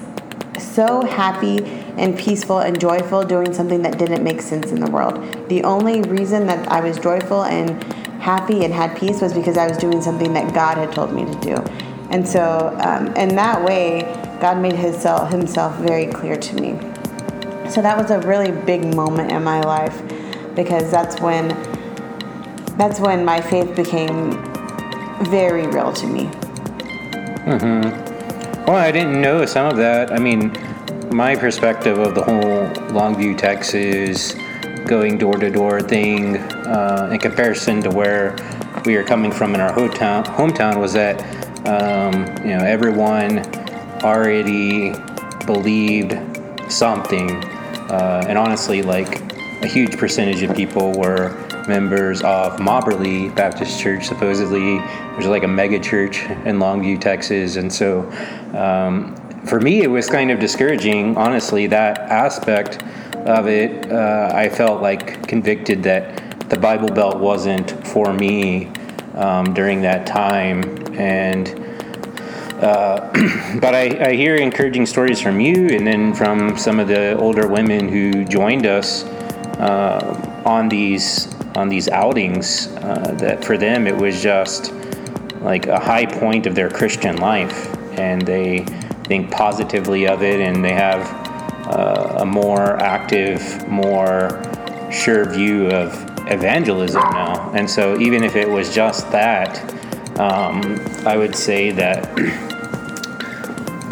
so 0.58 1.02
happy 1.02 1.85
and 1.96 2.18
peaceful 2.18 2.60
and 2.60 2.78
joyful 2.80 3.24
doing 3.24 3.52
something 3.54 3.82
that 3.82 3.98
didn't 3.98 4.22
make 4.22 4.42
sense 4.42 4.70
in 4.70 4.80
the 4.80 4.90
world. 4.90 5.48
The 5.48 5.64
only 5.64 6.02
reason 6.02 6.46
that 6.46 6.70
I 6.70 6.80
was 6.80 6.98
joyful 6.98 7.44
and 7.44 7.82
happy 8.20 8.64
and 8.64 8.72
had 8.72 8.96
peace 8.96 9.20
was 9.20 9.32
because 9.32 9.56
I 9.56 9.66
was 9.66 9.78
doing 9.78 10.02
something 10.02 10.32
that 10.34 10.52
God 10.52 10.76
had 10.76 10.92
told 10.92 11.12
me 11.12 11.24
to 11.24 11.40
do. 11.40 11.54
And 12.10 12.26
so, 12.26 12.76
um, 12.80 13.08
in 13.16 13.34
that 13.36 13.64
way, 13.64 14.02
God 14.40 14.60
made 14.60 14.74
himself, 14.74 15.30
himself 15.30 15.76
very 15.76 16.06
clear 16.06 16.36
to 16.36 16.54
me. 16.56 16.78
So 17.70 17.82
that 17.82 17.96
was 17.96 18.10
a 18.10 18.20
really 18.20 18.52
big 18.52 18.94
moment 18.94 19.32
in 19.32 19.42
my 19.42 19.60
life 19.60 20.00
because 20.54 20.90
that's 20.90 21.20
when 21.20 21.48
that's 22.76 23.00
when 23.00 23.24
my 23.24 23.40
faith 23.40 23.74
became 23.74 24.32
very 25.24 25.66
real 25.66 25.92
to 25.94 26.06
me. 26.06 26.24
Mm-hmm. 27.46 28.64
Well, 28.66 28.76
I 28.76 28.92
didn't 28.92 29.20
know 29.20 29.46
some 29.46 29.66
of 29.66 29.76
that. 29.78 30.12
I 30.12 30.18
mean, 30.18 30.52
my 31.10 31.36
perspective 31.36 31.98
of 31.98 32.14
the 32.14 32.22
whole 32.22 32.66
Longview, 32.90 33.38
Texas, 33.38 34.34
going 34.86 35.18
door 35.18 35.34
to 35.34 35.50
door 35.50 35.80
thing, 35.80 36.36
uh, 36.36 37.10
in 37.12 37.18
comparison 37.18 37.82
to 37.82 37.90
where 37.90 38.36
we 38.84 38.96
are 38.96 39.04
coming 39.04 39.32
from 39.32 39.54
in 39.54 39.60
our 39.60 39.72
hometown, 39.72 40.24
hometown 40.24 40.78
was 40.78 40.92
that 40.92 41.20
um, 41.66 42.24
you 42.46 42.56
know 42.56 42.64
everyone 42.64 43.40
already 44.02 44.92
believed 45.46 46.16
something, 46.70 47.30
uh, 47.90 48.24
and 48.28 48.38
honestly, 48.38 48.82
like 48.82 49.20
a 49.62 49.66
huge 49.66 49.96
percentage 49.96 50.42
of 50.42 50.54
people 50.54 50.92
were 50.92 51.30
members 51.66 52.20
of 52.22 52.58
Mobberly 52.58 53.34
Baptist 53.34 53.80
Church. 53.80 54.06
Supposedly, 54.06 54.78
there's 54.78 55.26
like 55.26 55.42
a 55.42 55.48
mega 55.48 55.80
church 55.80 56.22
in 56.22 56.58
Longview, 56.58 57.00
Texas, 57.00 57.56
and 57.56 57.72
so 57.72 58.02
um, 58.54 59.14
for 59.46 59.60
me, 59.60 59.82
it 59.82 59.90
was 59.90 60.08
kind 60.08 60.30
of 60.30 60.38
discouraging, 60.40 61.16
honestly, 61.16 61.66
that 61.68 61.98
aspect 61.98 62.82
of 63.26 63.46
it. 63.46 63.90
Uh, 63.90 64.30
I 64.34 64.48
felt 64.48 64.82
like 64.82 65.26
convicted 65.28 65.82
that 65.84 66.48
the 66.50 66.58
Bible 66.58 66.88
Belt 66.88 67.18
wasn't 67.18 67.70
for 67.86 68.12
me 68.12 68.66
um, 69.14 69.54
during 69.54 69.82
that 69.82 70.06
time. 70.06 70.62
And 70.98 71.48
uh, 72.60 73.10
but 73.60 73.74
I, 73.74 74.08
I, 74.08 74.12
hear 74.14 74.36
encouraging 74.36 74.86
stories 74.86 75.20
from 75.20 75.40
you 75.40 75.68
and 75.68 75.86
then 75.86 76.14
from 76.14 76.56
some 76.56 76.80
of 76.80 76.88
the 76.88 77.14
older 77.18 77.46
women 77.46 77.86
who 77.86 78.24
joined 78.24 78.64
us 78.64 79.04
uh, 79.58 80.42
on 80.46 80.68
these 80.68 81.34
on 81.54 81.68
these 81.68 81.88
outings 81.88 82.68
uh, 82.76 83.14
that 83.18 83.44
for 83.44 83.58
them 83.58 83.86
it 83.86 83.94
was 83.94 84.22
just 84.22 84.72
like 85.40 85.66
a 85.66 85.78
high 85.78 86.06
point 86.06 86.46
of 86.46 86.54
their 86.54 86.70
Christian 86.70 87.16
life 87.16 87.74
and 87.98 88.22
they 88.22 88.64
think 89.06 89.30
positively 89.30 90.06
of 90.06 90.22
it 90.22 90.40
and 90.40 90.64
they 90.64 90.72
have 90.72 91.00
uh, 91.66 92.18
a 92.20 92.26
more 92.26 92.76
active, 92.76 93.66
more 93.68 94.42
sure 94.90 95.28
view 95.28 95.68
of 95.68 95.92
evangelism 96.28 97.02
now. 97.12 97.50
And 97.54 97.68
so, 97.68 97.98
even 98.00 98.22
if 98.22 98.36
it 98.36 98.48
was 98.48 98.74
just 98.74 99.10
that, 99.12 99.58
um, 100.18 100.80
I 101.06 101.16
would 101.16 101.34
say 101.34 101.70
that 101.72 102.06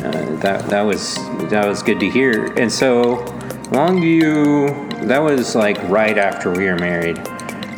uh, 0.04 0.36
that 0.36 0.66
that 0.68 0.82
was 0.82 1.14
that 1.50 1.66
was 1.66 1.82
good 1.82 2.00
to 2.00 2.10
hear. 2.10 2.52
And 2.58 2.70
so, 2.70 3.16
Longview, 3.70 5.06
that 5.06 5.18
was 5.18 5.54
like 5.54 5.82
right 5.88 6.18
after 6.18 6.50
we 6.52 6.66
were 6.66 6.76
married. 6.76 7.18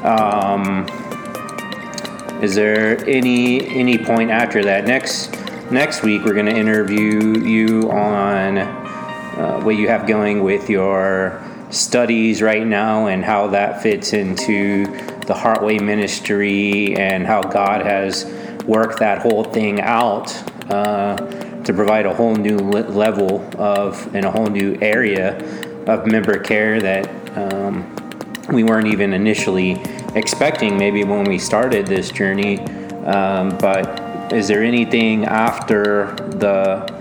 Um, 0.03 0.87
is 2.43 2.55
there 2.55 3.03
any 3.09 3.67
any 3.69 3.99
point 3.99 4.31
after 4.31 4.63
that? 4.65 4.85
Next 4.85 5.36
next 5.71 6.03
week 6.03 6.25
we're 6.25 6.35
going 6.35 6.47
to 6.47 6.57
interview 6.57 7.39
you 7.41 7.91
on 7.91 8.59
uh, 8.59 9.61
what 9.63 9.77
you 9.77 9.89
have 9.89 10.07
going 10.07 10.45
with 10.45 10.71
your 10.71 11.43
studies 11.71 12.41
right 12.41 12.65
now 12.65 13.09
and 13.09 13.25
how 13.25 13.49
that 13.49 13.83
fits 13.83 14.13
into 14.13 14.85
the 15.27 15.35
Heartway 15.35 15.81
ministry 15.81 16.95
and 16.97 17.27
how 17.27 17.43
God 17.43 17.85
has 17.85 18.25
worked 18.65 19.01
that 19.01 19.19
whole 19.19 19.43
thing 19.43 19.81
out 19.81 20.33
uh, 20.71 21.17
to 21.65 21.73
provide 21.73 22.07
a 22.07 22.15
whole 22.15 22.37
new 22.37 22.59
level 22.59 23.43
of 23.61 24.15
in 24.15 24.25
a 24.25 24.31
whole 24.31 24.47
new 24.47 24.79
area 24.81 25.37
of 25.87 26.07
member 26.07 26.39
care 26.39 26.81
that 26.81 27.37
um, 27.37 27.93
we 28.53 28.63
weren't 28.63 28.87
even 28.87 29.13
initially 29.13 29.73
expecting 30.15 30.79
maybe 30.79 31.03
when 31.03 31.25
we 31.25 31.39
started 31.39 31.87
this 31.87 32.13
journey 32.13 32.61
um, 33.07 33.49
but 33.59 34.06
is 34.33 34.49
there 34.49 34.63
anything 34.63 35.25
after 35.25 36.15
the 36.17 36.93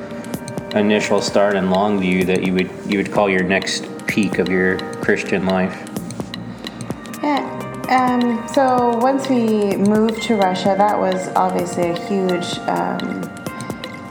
initial 0.76 1.22
start 1.22 1.56
in 1.56 1.66
Longview 1.66 2.26
that 2.28 2.44
you 2.44 2.54
would 2.54 2.70
you 2.86 2.98
would 2.98 3.12
call 3.12 3.30
your 3.30 3.44
next 3.44 3.88
peak 4.08 4.40
of 4.40 4.50
your 4.50 4.78
Christian 5.02 5.46
life? 5.46 5.90
Yeah. 7.24 7.52
Um, 7.90 8.48
so 8.48 8.98
once 8.98 9.30
we 9.30 9.76
moved 9.78 10.22
to 10.24 10.36
Russia, 10.36 10.76
that 10.78 10.98
was 10.98 11.30
obviously 11.36 11.90
a 11.90 12.08
huge. 12.08 12.58
Um, 12.68 13.24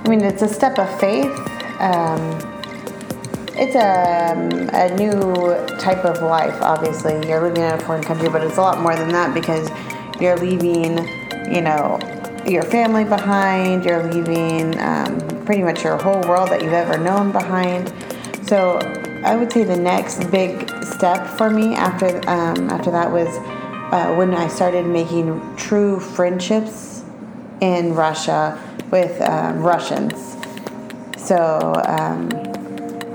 I 0.04 0.08
mean, 0.08 0.20
it's 0.20 0.42
a 0.42 0.48
step 0.48 0.78
of 0.78 0.88
faith. 1.00 1.32
Um, 1.80 2.38
it's 3.56 3.74
a, 3.76 4.32
um, 4.32 4.68
a 4.72 4.94
new 4.96 5.78
type 5.78 6.04
of 6.04 6.22
life. 6.22 6.60
Obviously, 6.60 7.14
you're 7.26 7.40
living 7.40 7.62
in 7.62 7.72
a 7.72 7.78
foreign 7.78 8.02
country, 8.02 8.28
but 8.28 8.42
it's 8.42 8.58
a 8.58 8.60
lot 8.60 8.80
more 8.80 8.96
than 8.96 9.08
that 9.10 9.32
because 9.32 9.70
you're 10.20 10.36
leaving, 10.36 10.98
you 11.52 11.60
know, 11.60 11.98
your 12.46 12.62
family 12.62 13.04
behind, 13.04 13.84
you're 13.84 14.02
leaving 14.12 14.78
um, 14.80 15.18
pretty 15.44 15.62
much 15.62 15.84
your 15.84 15.96
whole 15.96 16.20
world 16.22 16.50
that 16.50 16.62
you've 16.62 16.72
ever 16.72 16.98
known 16.98 17.32
behind. 17.32 17.92
So 18.46 18.78
I 19.24 19.36
would 19.36 19.52
say 19.52 19.64
the 19.64 19.76
next 19.76 20.30
big 20.30 20.68
step 20.84 21.26
for 21.26 21.48
me 21.48 21.74
after 21.74 22.18
um, 22.28 22.68
after 22.70 22.90
that 22.90 23.10
was 23.10 23.28
uh, 23.92 24.14
when 24.14 24.34
I 24.34 24.48
started 24.48 24.86
making 24.86 25.56
true 25.56 25.98
friendships 25.98 27.04
in 27.60 27.94
Russia 27.94 28.60
with 28.90 29.20
um, 29.22 29.60
Russians. 29.60 30.36
So 31.16 31.72
um, 31.86 32.28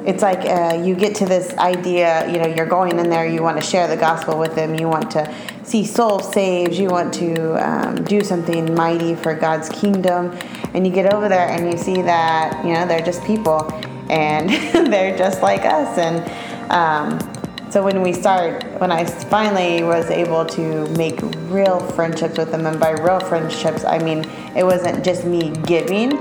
it's 0.05 0.23
like 0.23 0.39
uh, 0.39 0.81
you 0.83 0.95
get 0.95 1.15
to 1.17 1.25
this 1.25 1.53
idea, 1.57 2.27
you 2.31 2.39
know, 2.39 2.47
you're 2.47 2.65
going 2.65 2.97
in 2.97 3.09
there, 3.09 3.27
you 3.27 3.43
want 3.43 3.61
to 3.61 3.65
share 3.65 3.87
the 3.87 3.97
gospel 3.97 4.39
with 4.39 4.55
them, 4.55 4.73
you 4.73 4.87
want 4.87 5.11
to 5.11 5.31
see 5.69 5.85
souls 5.85 6.31
saved, 6.33 6.73
you 6.73 6.89
want 6.89 7.13
to 7.13 7.53
um, 7.63 8.03
do 8.03 8.21
something 8.21 8.73
mighty 8.73 9.13
for 9.13 9.35
God's 9.35 9.69
kingdom, 9.69 10.35
and 10.73 10.85
you 10.85 10.91
get 10.91 11.13
over 11.13 11.29
there 11.29 11.47
and 11.47 11.71
you 11.71 11.77
see 11.77 12.01
that 12.01 12.65
you 12.65 12.73
know 12.73 12.87
they're 12.87 13.05
just 13.05 13.23
people, 13.23 13.71
and 14.09 14.49
they're 14.91 15.15
just 15.15 15.43
like 15.43 15.65
us, 15.65 15.97
and 15.99 16.17
um, 16.71 17.19
so 17.69 17.83
when 17.83 18.01
we 18.01 18.13
start, 18.13 18.63
when 18.79 18.91
I 18.91 19.05
finally 19.05 19.83
was 19.83 20.09
able 20.09 20.43
to 20.43 20.87
make 20.97 21.19
real 21.51 21.79
friendships 21.91 22.39
with 22.39 22.49
them, 22.51 22.65
and 22.65 22.79
by 22.79 22.91
real 22.91 23.19
friendships 23.19 23.85
I 23.85 23.99
mean 23.99 24.25
it 24.55 24.63
wasn't 24.63 25.05
just 25.05 25.23
me 25.23 25.51
giving 25.67 26.17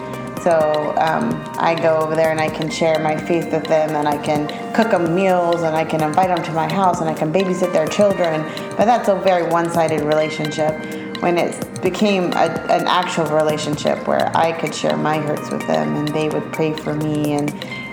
so 0.49 0.95
um, 0.97 1.45
I 1.59 1.75
go 1.75 1.99
over 1.99 2.17
there 2.17 2.31
and 2.31 2.41
I 2.41 2.49
can 2.49 2.71
share 2.71 2.99
my 3.01 3.15
faith 3.19 3.53
with 3.53 3.65
them, 3.65 3.95
and 3.95 4.09
I 4.09 4.17
can 4.17 4.49
cook 4.73 4.93
them 4.93 5.15
meals, 5.15 5.63
and 5.63 5.77
I 5.77 5.85
can 5.85 6.03
invite 6.03 6.29
them 6.35 6.43
to 6.43 6.53
my 6.53 6.73
house, 6.73 7.01
and 7.03 7.11
I 7.11 7.13
can 7.13 7.31
babysit 7.31 7.71
their 7.71 7.87
children. 7.87 8.41
But 8.79 8.87
that's 8.87 9.09
a 9.09 9.15
very 9.17 9.47
one-sided 9.51 10.01
relationship. 10.01 10.73
When 11.21 11.37
it 11.37 11.53
became 11.83 12.33
a, 12.33 12.47
an 12.79 12.87
actual 12.87 13.27
relationship 13.27 14.09
where 14.09 14.35
I 14.35 14.53
could 14.53 14.75
share 14.75 14.97
my 14.97 15.19
hurts 15.19 15.51
with 15.51 15.67
them, 15.67 15.97
and 15.97 16.09
they 16.09 16.31
would 16.31 16.51
pray 16.51 16.73
for 16.73 16.95
me, 16.95 17.35
and 17.35 17.51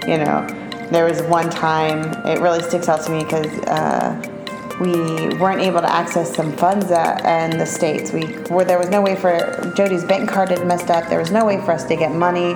you 0.08 0.18
know, 0.18 0.48
there 0.92 1.04
was 1.04 1.22
one 1.24 1.50
time 1.50 2.04
it 2.26 2.40
really 2.40 2.64
sticks 2.64 2.88
out 2.88 3.04
to 3.06 3.12
me 3.12 3.26
because. 3.26 3.52
Uh, 3.68 4.32
we 4.80 5.30
weren't 5.38 5.62
able 5.62 5.82
to 5.82 5.92
access 5.92 6.36
some 6.36 6.52
funds 6.54 6.92
uh, 6.92 7.50
in 7.52 7.58
the 7.58 7.66
states. 7.66 8.12
We 8.12 8.24
where 8.50 8.66
there 8.66 8.78
was 8.78 8.90
no 8.90 9.02
way 9.02 9.16
for 9.16 9.72
Jody's 9.76 10.04
bank 10.04 10.30
card 10.30 10.50
had 10.50 10.66
messed 10.68 10.90
up. 10.90 11.08
There 11.10 11.20
was 11.20 11.32
no 11.32 11.46
way 11.46 11.58
for 11.62 11.72
us 11.72 11.86
to 11.86 11.96
get 11.96 12.12
money 12.12 12.56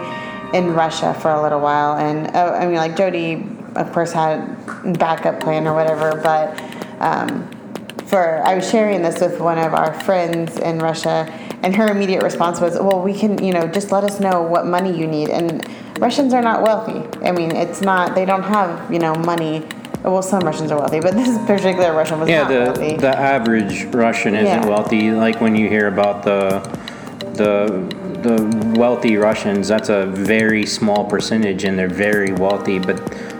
in 0.53 0.73
Russia 0.73 1.13
for 1.13 1.31
a 1.31 1.41
little 1.41 1.61
while. 1.61 1.97
And 1.97 2.35
uh, 2.35 2.57
I 2.59 2.65
mean, 2.65 2.75
like 2.75 2.97
Jody, 2.97 3.45
of 3.75 3.91
course, 3.93 4.11
had 4.11 4.39
backup 4.99 5.39
plan 5.39 5.67
or 5.67 5.73
whatever. 5.73 6.19
But 6.21 6.59
um, 6.99 7.49
for 8.07 8.41
I 8.43 8.55
was 8.55 8.69
sharing 8.69 9.01
this 9.01 9.21
with 9.21 9.39
one 9.39 9.57
of 9.57 9.73
our 9.73 9.93
friends 10.01 10.57
in 10.57 10.79
Russia, 10.79 11.31
and 11.63 11.73
her 11.75 11.87
immediate 11.87 12.23
response 12.23 12.59
was, 12.59 12.73
"Well, 12.75 13.01
we 13.01 13.17
can, 13.17 13.41
you 13.43 13.53
know, 13.53 13.67
just 13.67 13.91
let 13.91 14.03
us 14.03 14.19
know 14.19 14.41
what 14.41 14.65
money 14.65 14.97
you 14.97 15.07
need." 15.07 15.29
And 15.29 15.65
Russians 15.99 16.33
are 16.33 16.41
not 16.41 16.63
wealthy. 16.63 17.01
I 17.25 17.31
mean, 17.31 17.55
it's 17.55 17.81
not. 17.81 18.15
They 18.15 18.25
don't 18.25 18.43
have, 18.43 18.91
you 18.91 18.99
know, 18.99 19.15
money 19.15 19.65
well, 20.03 20.21
some 20.21 20.41
Russians 20.41 20.71
are 20.71 20.79
wealthy, 20.79 20.99
but 20.99 21.13
this 21.13 21.37
particular 21.45 21.93
Russian 21.93 22.19
was 22.19 22.29
yeah, 22.29 22.43
not 22.43 22.49
the 22.49 22.59
wealthy. 22.59 22.97
the 22.97 23.17
average 23.17 23.83
Russian 23.85 24.35
isn't 24.35 24.63
Yeah. 24.63 24.65
wealthy. 24.67 25.11
Like 25.11 25.41
when 25.41 25.55
you 25.55 25.67
hear 25.67 25.87
about 25.87 26.23
the 26.23 26.59
the 27.33 27.83
the 28.21 28.73
wealthy 28.79 29.17
Russians, 29.17 29.67
that's 29.67 29.89
a 29.89 30.05
very 30.05 30.65
small 30.65 31.05
percentage, 31.05 31.63
and 31.63 31.77
they're 31.77 31.89
very 31.89 32.31
wealthy. 32.33 32.79
But 32.79 32.99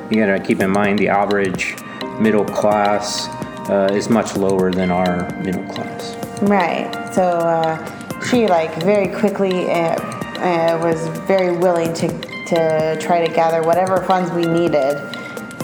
you 0.10 0.26
gotta 0.26 0.40
keep 0.40 0.62
in 0.62 0.72
mind 0.72 1.00
the 1.00 1.10
average 1.10 1.76
middle 2.20 2.46
class 2.46 3.28
uh, 3.70 3.90
is 3.94 4.10
much 4.10 4.36
lower 4.36 4.72
than 4.72 4.92
our 4.92 5.30
middle 5.44 5.66
class. 5.74 6.16
Right. 6.42 6.90
So 7.14 7.24
uh, 7.24 8.22
she 8.30 8.48
like 8.48 8.74
very 8.84 9.08
quickly 9.08 9.70
uh, 9.70 9.96
uh, 10.40 10.80
was 10.82 11.08
very 11.28 11.56
willing 11.58 11.94
to 11.94 12.08
to 12.48 12.98
try 13.00 13.26
to 13.26 13.32
gather 13.34 13.62
whatever 13.62 14.02
funds 14.04 14.32
we 14.32 14.46
needed 14.46 14.98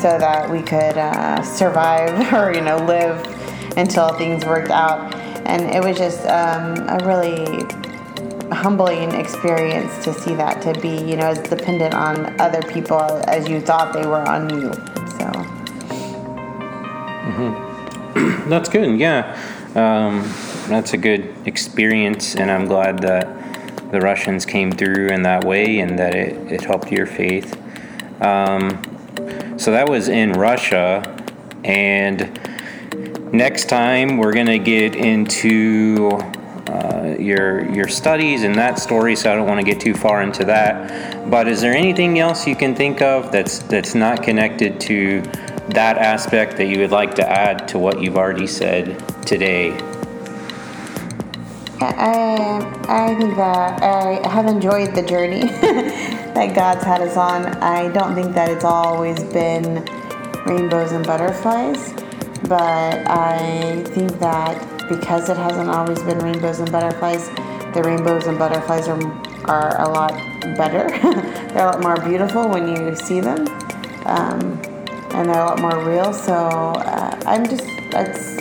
so 0.06 0.20
that 0.20 0.48
we 0.48 0.62
could 0.62 1.00
uh, 1.00 1.42
survive 1.42 2.32
or 2.40 2.54
you 2.54 2.62
know 2.62 2.78
live 2.78 3.18
until 3.76 4.10
things 4.10 4.46
worked 4.46 4.70
out. 4.70 5.16
And 5.48 5.64
it 5.64 5.84
was 5.84 5.98
just 5.98 6.28
um, 6.28 6.76
a 6.88 7.04
really 7.04 7.66
humbling 8.54 9.16
experience 9.16 10.04
to 10.04 10.14
see 10.14 10.36
that 10.36 10.62
to 10.62 10.80
be 10.80 10.90
you 10.90 11.18
know 11.18 11.26
as 11.26 11.40
dependent 11.40 11.96
on 11.96 12.40
other 12.40 12.62
people 12.72 13.02
as 13.02 13.50
you 13.50 13.60
thought 13.60 13.94
they 13.94 14.06
were 14.06 14.22
on 14.30 14.48
you. 14.52 14.72
So. 15.18 15.32
That's 18.48 18.70
good. 18.70 19.00
Yeah, 19.00 19.36
um, 19.74 20.22
that's 20.70 20.94
a 20.94 20.98
good 20.98 21.36
experience, 21.46 22.36
and 22.36 22.52
I'm 22.52 22.68
glad 22.68 23.00
that 23.00 23.28
the 23.92 24.00
Russians 24.00 24.46
came 24.46 24.72
through 24.72 25.08
in 25.08 25.24
that 25.24 25.44
way, 25.44 25.80
and 25.80 25.98
that 25.98 26.14
it, 26.14 26.52
it 26.52 26.62
helped 26.62 26.92
your 26.92 27.08
faith. 27.08 27.60
Um, 28.22 28.95
so 29.66 29.72
that 29.72 29.90
was 29.90 30.10
in 30.10 30.34
Russia, 30.34 31.02
and 31.64 32.40
next 33.34 33.68
time 33.68 34.18
we're 34.18 34.32
gonna 34.32 34.60
get 34.60 34.96
into 34.96 36.08
uh, 36.68 37.16
your 37.18 37.68
your 37.74 37.88
studies 37.88 38.44
and 38.44 38.54
that 38.54 38.78
story. 38.78 39.16
So 39.16 39.34
I 39.34 39.36
don't 39.36 39.48
want 39.48 39.60
to 39.60 39.66
get 39.66 39.82
too 39.82 39.96
far 39.96 40.22
into 40.22 40.46
that. 40.46 41.32
But 41.32 41.48
is 41.48 41.62
there 41.62 41.74
anything 41.74 42.20
else 42.20 42.46
you 42.46 42.56
can 42.56 42.76
think 42.76 43.02
of 43.02 43.32
that's 43.32 43.58
that's 43.64 43.96
not 43.96 44.22
connected 44.22 44.80
to 44.82 45.22
that 45.70 45.98
aspect 45.98 46.58
that 46.58 46.66
you 46.66 46.78
would 46.78 46.92
like 46.92 47.16
to 47.16 47.28
add 47.28 47.68
to 47.70 47.80
what 47.80 48.00
you've 48.00 48.18
already 48.18 48.46
said 48.46 49.04
today? 49.26 49.72
I, 51.82 52.62
I 52.88 53.16
think 53.16 53.36
that 53.36 53.82
I 53.82 54.30
have 54.30 54.46
enjoyed 54.46 54.94
the 54.94 55.02
journey 55.02 55.50
that 56.36 56.54
God's 56.54 56.84
had 56.84 57.02
us 57.02 57.16
on. 57.16 57.46
I 57.64 57.88
don't 57.94 58.14
think 58.14 58.36
that 58.36 58.50
it's 58.50 58.66
always 58.66 59.24
been 59.24 59.86
rainbows 60.46 60.92
and 60.92 61.06
butterflies, 61.08 61.94
but 62.44 63.08
I 63.08 63.82
think 63.88 64.20
that 64.20 64.90
because 64.90 65.30
it 65.30 65.38
hasn't 65.38 65.70
always 65.70 66.02
been 66.04 66.20
rainbows 66.20 66.60
and 66.60 66.70
butterflies, 66.70 67.30
the 67.74 67.82
rainbows 67.84 68.28
and 68.28 68.38
butterflies 68.38 68.90
are, 68.90 69.02
are 69.46 69.82
a 69.82 69.90
lot 69.90 70.12
better. 70.58 70.90
they're 71.54 71.68
a 71.68 71.72
lot 71.72 71.82
more 71.82 71.96
beautiful 72.06 72.50
when 72.50 72.68
you 72.68 72.96
see 72.98 73.22
them, 73.22 73.48
um, 74.06 74.62
and 75.16 75.30
they're 75.30 75.42
a 75.42 75.46
lot 75.46 75.62
more 75.62 75.86
real. 75.86 76.12
So 76.14 76.34
uh, 76.34 77.18
I'm 77.26 77.46
just, 77.46 77.64
it's, 77.66 78.40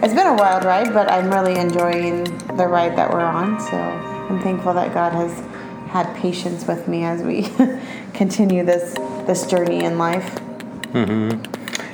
it's 0.00 0.14
been 0.14 0.28
a 0.28 0.34
wild 0.34 0.64
ride, 0.64 0.94
but 0.94 1.10
I'm 1.10 1.28
really 1.28 1.58
enjoying 1.58 2.22
the 2.56 2.68
ride 2.68 2.96
that 2.96 3.12
we're 3.12 3.20
on. 3.20 3.58
So 3.58 3.76
I'm 3.76 4.40
thankful 4.40 4.72
that 4.74 4.94
God 4.94 5.12
has 5.12 5.53
had 5.94 6.12
patience 6.16 6.66
with 6.66 6.88
me 6.88 7.04
as 7.04 7.22
we 7.22 7.42
continue 8.14 8.64
this 8.64 8.94
this 9.28 9.46
journey 9.46 9.84
in 9.84 9.96
life. 9.96 10.34
Mm-hmm. 10.92 11.40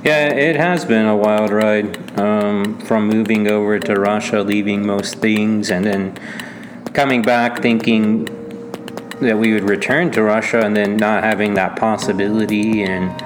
Yeah, 0.02 0.28
it 0.28 0.56
has 0.56 0.86
been 0.86 1.04
a 1.04 1.14
wild 1.14 1.50
ride 1.50 2.18
um, 2.18 2.78
from 2.78 3.08
moving 3.08 3.46
over 3.46 3.78
to 3.78 3.94
Russia, 4.00 4.40
leaving 4.40 4.86
most 4.86 5.16
things, 5.16 5.70
and 5.70 5.84
then 5.84 6.18
coming 6.94 7.20
back 7.20 7.60
thinking 7.60 8.24
that 9.20 9.36
we 9.36 9.52
would 9.52 9.64
return 9.64 10.10
to 10.12 10.22
Russia, 10.22 10.60
and 10.64 10.74
then 10.74 10.96
not 10.96 11.22
having 11.22 11.52
that 11.54 11.76
possibility, 11.76 12.82
and 12.82 13.20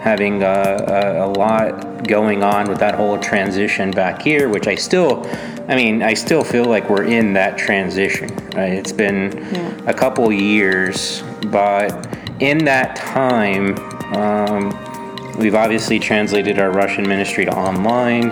having 0.00 0.42
a, 0.42 0.46
a, 0.46 1.24
a 1.24 1.28
lot 1.28 1.87
going 2.04 2.42
on 2.42 2.68
with 2.68 2.78
that 2.78 2.94
whole 2.94 3.18
transition 3.18 3.90
back 3.90 4.22
here, 4.22 4.48
which 4.48 4.66
I 4.66 4.74
still, 4.74 5.26
I 5.68 5.76
mean, 5.76 6.02
I 6.02 6.14
still 6.14 6.44
feel 6.44 6.64
like 6.64 6.88
we're 6.88 7.04
in 7.04 7.32
that 7.34 7.58
transition. 7.58 8.28
Right? 8.54 8.72
It's 8.72 8.92
been 8.92 9.46
Yeah. 9.52 9.70
a 9.86 9.94
couple 9.94 10.32
years, 10.32 11.22
but 11.46 12.06
in 12.40 12.58
that 12.64 12.96
time, 12.96 13.76
um, 14.14 14.76
we've 15.38 15.54
obviously 15.54 15.98
translated 15.98 16.58
our 16.58 16.70
Russian 16.70 17.06
ministry 17.08 17.44
to 17.44 17.52
online. 17.56 18.30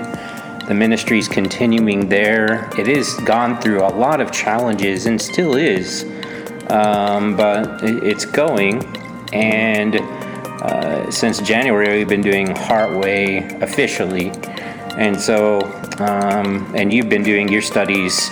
The 0.69 0.75
ministry's 0.75 1.29
continuing 1.29 2.09
there. 2.09 2.69
It 2.77 2.87
has 2.89 3.15
gone 3.21 3.61
through 3.61 3.83
a 3.83 3.91
lot 3.91 4.21
of 4.21 4.33
challenges 4.33 5.07
and 5.07 5.21
still 5.21 5.55
is, 5.55 6.05
um, 6.69 7.37
but 7.37 7.83
it's 7.83 8.25
going. 8.25 8.83
And 9.33 10.01
uh, 10.63 11.11
since 11.11 11.41
January, 11.41 11.99
we've 11.99 12.09
been 12.09 12.23
doing 12.23 12.49
Heartway 12.49 13.63
officially. 13.63 14.31
And 14.97 15.21
so, 15.21 15.61
um, 15.99 16.73
and 16.75 16.93
you've 16.93 17.09
been 17.09 17.23
doing 17.23 17.49
your 17.49 17.63
studies 17.63 18.31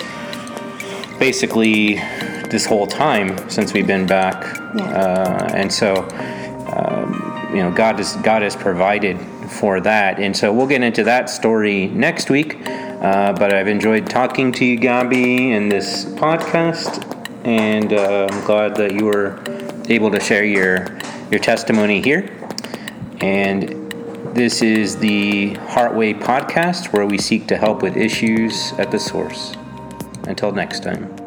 basically 1.18 1.94
this 2.50 2.64
whole 2.64 2.87
time 2.87 3.37
since 3.50 3.72
we've 3.72 3.87
been 3.87 4.06
back. 4.06 4.42
Yeah. 4.76 4.84
Uh, 4.84 5.50
and 5.54 5.72
so, 5.72 6.08
um, 6.72 7.50
you 7.54 7.62
know, 7.62 7.70
God 7.70 7.96
has 7.96 8.16
God 8.16 8.42
has 8.42 8.56
provided 8.56 9.18
for 9.48 9.80
that, 9.80 10.18
and 10.18 10.37
so 10.37 10.52
we'll 10.52 10.66
get 10.66 10.82
into 10.82 11.04
that 11.04 11.30
story 11.30 11.88
next 11.88 12.30
week. 12.30 12.56
Uh, 12.66 13.32
but 13.32 13.52
I've 13.52 13.68
enjoyed 13.68 14.08
talking 14.08 14.50
to 14.52 14.64
you, 14.64 14.76
Gabby, 14.76 15.52
in 15.52 15.68
this 15.68 16.04
podcast, 16.04 17.04
and 17.44 17.92
uh, 17.92 18.26
I'm 18.30 18.44
glad 18.44 18.74
that 18.76 18.94
you 18.94 19.04
were 19.04 19.38
able 19.88 20.10
to 20.10 20.20
share 20.20 20.44
your 20.44 20.87
your 21.30 21.40
testimony 21.40 22.00
here. 22.00 22.30
And 23.20 23.92
this 24.34 24.62
is 24.62 24.98
the 24.98 25.54
Heartway 25.54 26.20
podcast, 26.20 26.92
where 26.92 27.06
we 27.06 27.18
seek 27.18 27.46
to 27.48 27.56
help 27.56 27.82
with 27.82 27.96
issues 27.96 28.72
at 28.78 28.90
the 28.90 28.98
source. 28.98 29.54
Until 30.26 30.52
next 30.52 30.82
time. 30.82 31.23